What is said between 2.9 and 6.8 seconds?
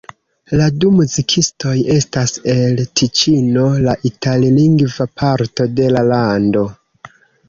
Tiĉino, la itallingva parto de la lando.